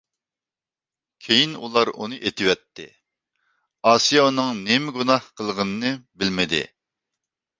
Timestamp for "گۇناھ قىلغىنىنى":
4.97-5.93